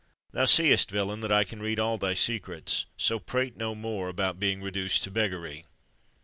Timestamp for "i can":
1.31-1.61